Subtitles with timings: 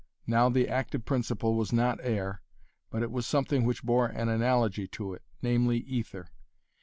[0.25, 2.41] Now the active principle was not air,
[2.89, 6.29] but it was something which bore an analogy to it namely aether.